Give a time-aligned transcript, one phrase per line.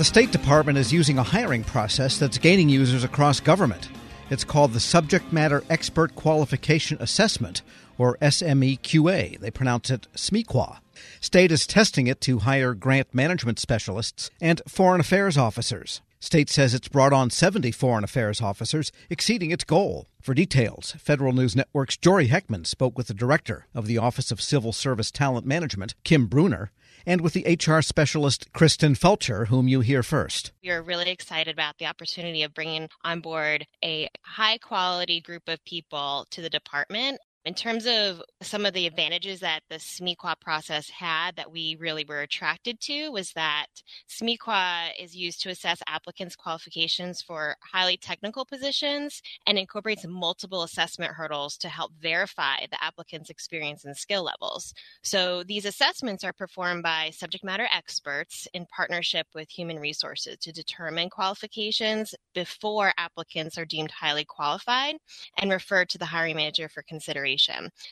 [0.00, 3.90] The State Department is using a hiring process that's gaining users across government.
[4.30, 7.60] It's called the Subject Matter Expert Qualification Assessment,
[7.98, 9.38] or SMEQA.
[9.38, 10.78] They pronounce it SMEQA.
[11.20, 16.00] State is testing it to hire grant management specialists and foreign affairs officers.
[16.18, 20.06] State says it's brought on 70 foreign affairs officers, exceeding its goal.
[20.22, 24.40] For details, Federal News Network's Jory Heckman spoke with the director of the Office of
[24.40, 26.70] Civil Service Talent Management, Kim Bruner,
[27.06, 30.52] and with the HR specialist, Kristen Felcher, whom you hear first.
[30.62, 35.48] We are really excited about the opportunity of bringing on board a high quality group
[35.48, 40.38] of people to the department in terms of some of the advantages that the SMEQA
[40.40, 43.66] process had that we really were attracted to was that
[44.10, 51.14] SMEQA is used to assess applicants' qualifications for highly technical positions and incorporates multiple assessment
[51.14, 54.74] hurdles to help verify the applicant's experience and skill levels.
[55.02, 60.52] So these assessments are performed by subject matter experts in partnership with human resources to
[60.52, 64.96] determine qualifications before applicants are deemed highly qualified
[65.38, 67.29] and referred to the hiring manager for consideration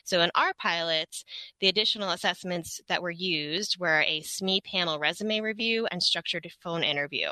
[0.03, 1.23] so in our pilots,
[1.59, 6.83] the additional assessments that were used were a SME panel resume review and structured phone
[6.83, 7.29] interview.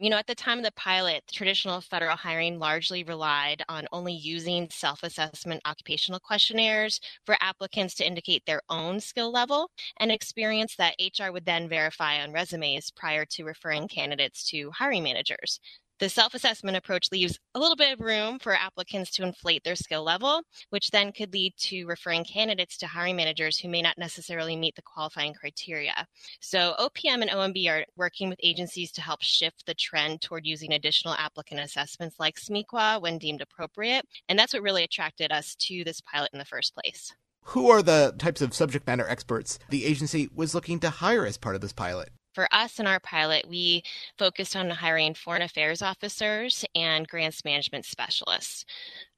[0.00, 4.12] You know, at the time of the pilot, traditional federal hiring largely relied on only
[4.12, 10.74] using self assessment occupational questionnaires for applicants to indicate their own skill level and experience
[10.76, 15.60] that HR would then verify on resumes prior to referring candidates to hiring managers.
[16.00, 19.76] The self assessment approach leaves a little bit of room for applicants to inflate their
[19.76, 23.96] skill level, which then could lead to referring candidates to hiring managers who may not
[23.96, 26.06] necessarily meet the qualifying criteria.
[26.40, 30.72] So, OPM and OMB are working with agencies to help shift the trend toward using
[30.72, 34.04] additional applicant assessments like SMEQA when deemed appropriate.
[34.28, 37.14] And that's what really attracted us to this pilot in the first place.
[37.48, 41.36] Who are the types of subject matter experts the agency was looking to hire as
[41.36, 42.08] part of this pilot?
[42.34, 43.84] For us in our pilot, we
[44.18, 48.64] focused on hiring foreign affairs officers and grants management specialists.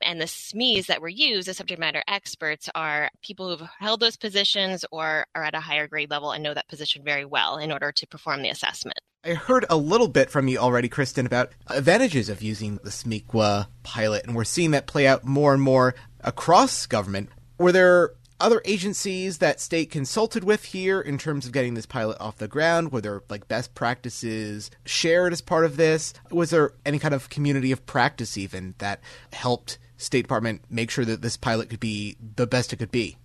[0.03, 4.19] And the SMEs that were used as subject matter experts are people who've held those
[4.19, 7.73] positions or are at a higher grade level and know that position very well in
[7.73, 8.99] order to perform the assessment.
[9.25, 13.67] I heard a little bit from you already, Kristen, about advantages of using the SMEQA
[13.83, 17.31] pilot, and we're seeing that play out more and more across government.
[17.59, 18.11] Were there
[18.41, 22.49] other agencies that state consulted with here in terms of getting this pilot off the
[22.49, 22.93] ground?
[22.93, 26.15] Were there like best practices shared as part of this?
[26.31, 29.01] Was there any kind of community of practice even that
[29.33, 33.17] helped State Department make sure that this pilot could be the best it could be?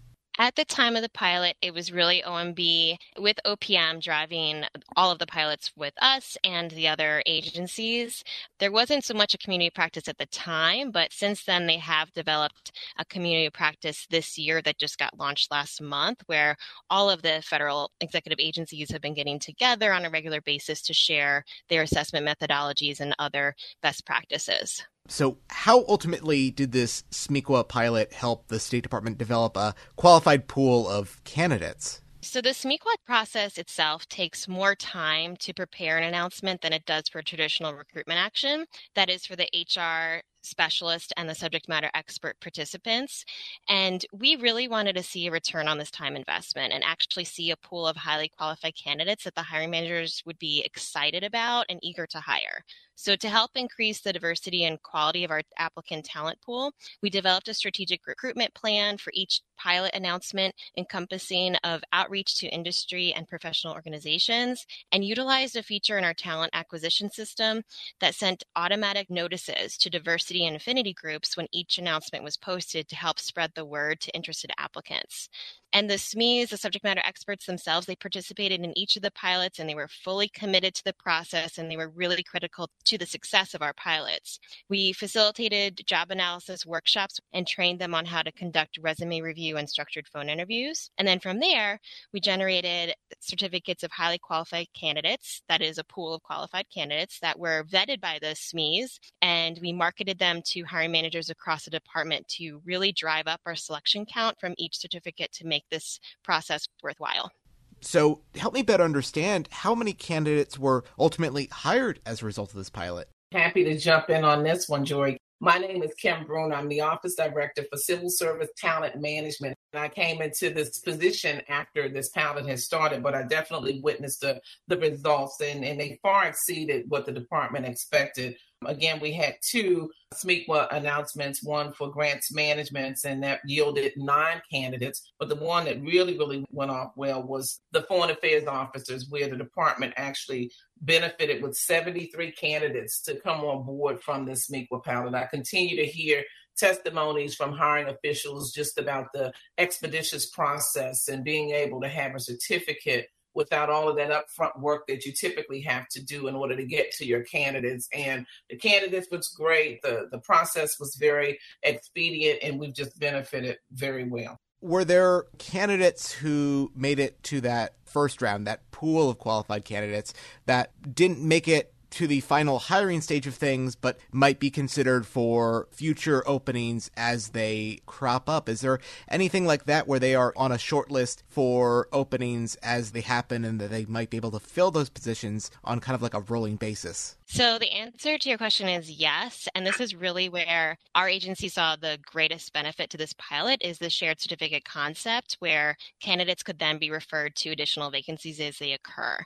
[0.41, 4.63] At the time of the pilot, it was really OMB with OPM driving
[4.95, 8.23] all of the pilots with us and the other agencies.
[8.57, 12.11] There wasn't so much a community practice at the time, but since then they have
[12.13, 16.55] developed a community practice this year that just got launched last month, where
[16.89, 20.91] all of the federal executive agencies have been getting together on a regular basis to
[20.91, 23.53] share their assessment methodologies and other
[23.83, 24.83] best practices.
[25.11, 30.87] So, how ultimately did this SMEQA pilot help the State Department develop a qualified pool
[30.87, 32.01] of candidates?
[32.21, 37.09] So, the SMEQA process itself takes more time to prepare an announcement than it does
[37.09, 38.65] for traditional recruitment action.
[38.95, 43.25] That is for the HR specialist and the subject matter expert participants.
[43.69, 47.51] And we really wanted to see a return on this time investment and actually see
[47.51, 51.79] a pool of highly qualified candidates that the hiring managers would be excited about and
[51.83, 52.63] eager to hire.
[53.01, 57.47] So, to help increase the diversity and quality of our applicant talent pool, we developed
[57.47, 63.73] a strategic recruitment plan for each pilot announcement encompassing of outreach to industry and professional
[63.73, 67.63] organizations and utilized a feature in our talent acquisition system
[67.99, 72.95] that sent automatic notices to diversity and affinity groups when each announcement was posted to
[72.95, 75.27] help spread the word to interested applicants.
[75.73, 79.57] And the SMEs, the subject matter experts themselves, they participated in each of the pilots
[79.57, 83.05] and they were fully committed to the process and they were really critical to the
[83.05, 84.37] success of our pilots.
[84.67, 89.69] We facilitated job analysis workshops and trained them on how to conduct resume review and
[89.69, 90.89] structured phone interviews.
[90.97, 91.79] And then from there,
[92.11, 97.39] we generated certificates of highly qualified candidates, that is a pool of qualified candidates that
[97.39, 102.27] were vetted by the SMEs, and we marketed them to hiring managers across the department
[102.27, 107.31] to really drive up our selection count from each certificate to make this process worthwhile.
[107.81, 112.57] So, help me better understand how many candidates were ultimately hired as a result of
[112.57, 113.09] this pilot.
[113.33, 115.17] Happy to jump in on this one, Jory.
[115.39, 116.53] My name is Kim Bruner.
[116.55, 119.55] I'm the Office Director for Civil Service Talent Management.
[119.73, 124.41] I came into this position after this pilot has started, but I definitely witnessed the,
[124.67, 128.35] the results and, and they far exceeded what the department expected.
[128.65, 135.01] Again, we had two SMEQA announcements, one for grants management, and that yielded nine candidates.
[135.19, 139.29] But the one that really, really went off well was the foreign affairs officers, where
[139.29, 140.51] the department actually
[140.81, 145.15] benefited with 73 candidates to come on board from this SMEQA pilot.
[145.15, 146.23] I continue to hear
[146.57, 152.19] testimonies from hiring officials just about the expeditious process and being able to have a
[152.19, 156.55] certificate without all of that upfront work that you typically have to do in order
[156.55, 157.87] to get to your candidates.
[157.93, 159.81] And the candidates was great.
[159.81, 164.39] The the process was very expedient and we've just benefited very well.
[164.61, 170.13] Were there candidates who made it to that first round, that pool of qualified candidates
[170.45, 175.05] that didn't make it to the final hiring stage of things, but might be considered
[175.05, 178.49] for future openings as they crop up.
[178.49, 182.91] Is there anything like that where they are on a short list for openings as
[182.91, 186.01] they happen and that they might be able to fill those positions on kind of
[186.01, 187.15] like a rolling basis?
[187.25, 189.47] So the answer to your question is yes.
[189.55, 193.77] And this is really where our agency saw the greatest benefit to this pilot is
[193.77, 198.73] the shared certificate concept where candidates could then be referred to additional vacancies as they
[198.73, 199.17] occur.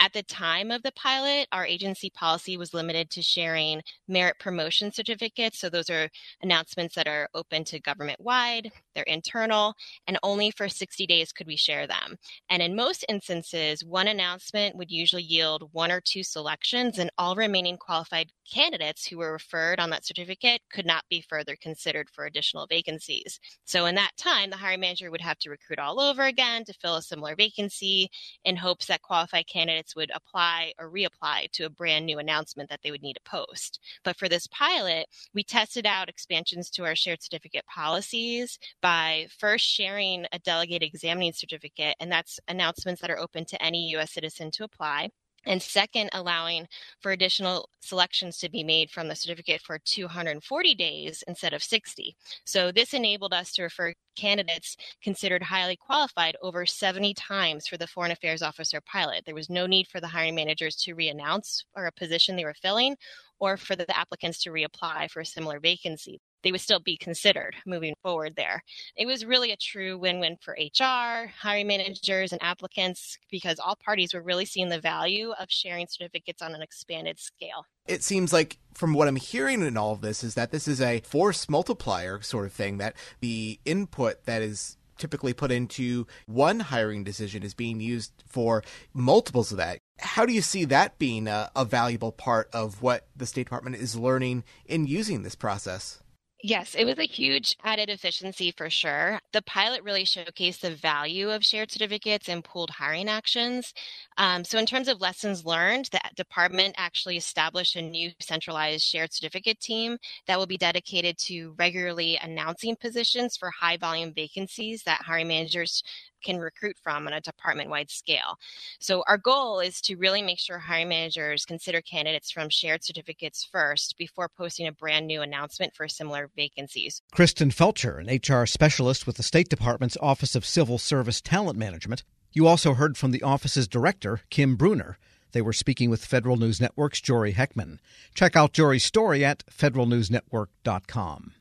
[0.00, 4.92] At the time of the pilot, our agency policy was limited to sharing merit promotion
[4.92, 5.58] certificates.
[5.58, 6.10] So those are
[6.42, 9.74] announcements that are open to government wide, they're internal,
[10.06, 12.16] and only for 60 days could we share them.
[12.48, 17.36] And in most instances, one announcement would usually yield one or two selections, and all
[17.36, 22.26] remaining qualified candidates who were referred on that certificate could not be further considered for
[22.26, 23.40] additional vacancies.
[23.64, 26.74] So in that time, the hiring manager would have to recruit all over again to
[26.74, 28.10] fill a similar vacancy
[28.44, 32.80] in hopes that qualified candidates would apply or reapply to a brand new announcement that
[32.82, 33.80] they would need to post.
[34.04, 39.64] But for this pilot, we tested out expansions to our shared certificate policies by first
[39.64, 44.12] sharing a delegated examining certificate, and that's announcements that are open to any U.S.
[44.12, 45.08] citizen to apply
[45.46, 46.66] and second, allowing
[47.00, 52.14] for additional selections to be made from the certificate for 240 days instead of 60.
[52.44, 57.86] So this enabled us to refer candidates considered highly qualified over 70 times for the
[57.86, 59.24] Foreign Affairs Officer pilot.
[59.24, 62.54] There was no need for the hiring managers to reannounce for a position they were
[62.54, 62.96] filling
[63.38, 67.56] or for the applicants to reapply for a similar vacancy they would still be considered
[67.66, 68.62] moving forward there.
[68.96, 73.76] It was really a true win win for HR, hiring managers, and applicants because all
[73.76, 77.64] parties were really seeing the value of sharing certificates on an expanded scale.
[77.88, 80.80] It seems like, from what I'm hearing in all of this, is that this is
[80.80, 86.60] a force multiplier sort of thing, that the input that is typically put into one
[86.60, 88.62] hiring decision is being used for
[88.92, 89.78] multiples of that.
[89.98, 93.76] How do you see that being a, a, valuable part of what the State Department
[93.76, 96.00] is learning in using this process?
[96.46, 99.18] Yes, it was a huge added efficiency for sure.
[99.32, 103.72] The pilot really showcased the value of shared certificates and pooled hiring actions.
[104.18, 109.14] Um, so, in terms of lessons learned, the department actually established a new centralized shared
[109.14, 109.96] certificate team
[110.26, 115.82] that will be dedicated to regularly announcing positions for high volume vacancies that hiring managers
[116.24, 118.38] can recruit from on a department wide scale.
[118.80, 123.44] So, our goal is to really make sure hiring managers consider candidates from shared certificates
[123.44, 127.02] first before posting a brand new announcement for similar vacancies.
[127.12, 132.02] Kristen Felcher, an HR specialist with the State Department's Office of Civil Service Talent Management.
[132.32, 134.98] You also heard from the office's director, Kim Bruner.
[135.32, 137.78] They were speaking with Federal News Network's Jory Heckman.
[138.14, 141.32] Check out Jory's story at federalnewsnetwork.com.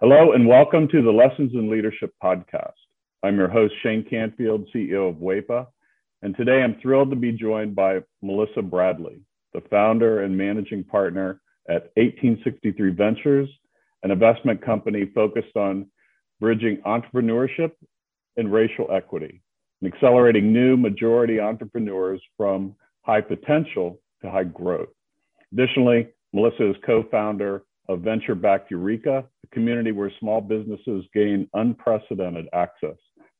[0.00, 2.72] Hello, and welcome to the Lessons in Leadership podcast.
[3.24, 5.66] I'm your host, Shane Canfield, CEO of WEPA,
[6.20, 9.22] and today I'm thrilled to be joined by Melissa Bradley,
[9.54, 13.48] the founder and managing partner at 1863 Ventures,
[14.02, 15.86] an investment company focused on
[16.38, 17.70] bridging entrepreneurship
[18.36, 19.40] and racial equity
[19.80, 22.76] and accelerating new majority entrepreneurs from
[23.06, 24.90] high potential to high growth.
[25.50, 31.48] Additionally, Melissa is co founder of Venture Backed Ureeka, a community where small businesses gain
[31.54, 32.96] unprecedented access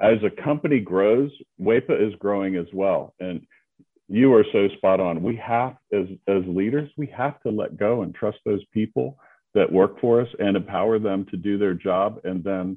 [0.00, 1.30] as a company grows,
[1.60, 3.14] WEPA is growing as well.
[3.20, 3.46] And
[4.08, 5.22] you are so spot on.
[5.22, 9.18] We have, as, as leaders, we have to let go and trust those people
[9.54, 12.76] that work for us and empower them to do their job and then